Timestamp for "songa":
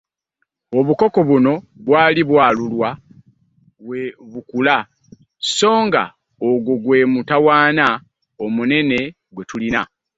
5.57-6.03